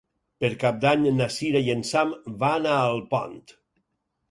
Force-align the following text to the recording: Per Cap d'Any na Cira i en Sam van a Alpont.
Per 0.45 0.49
Cap 0.63 0.79
d'Any 0.85 1.05
na 1.17 1.27
Cira 1.35 1.61
i 1.67 1.69
en 1.75 1.85
Sam 1.91 2.15
van 2.47 2.69
a 2.73 2.81
Alpont. 2.89 3.39